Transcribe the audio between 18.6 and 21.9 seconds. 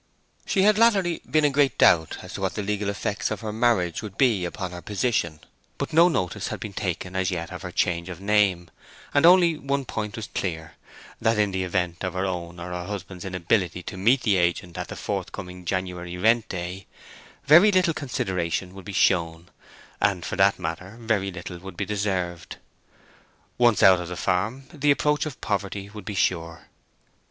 would be shown, and, for that matter, very little would be